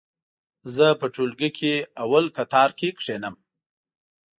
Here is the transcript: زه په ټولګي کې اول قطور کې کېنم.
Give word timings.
زه 0.75 0.85
په 0.99 1.05
ټولګي 1.13 1.49
کې 1.57 1.73
اول 2.03 2.25
قطور 2.37 2.69
کې 2.79 2.89
کېنم. 3.01 3.35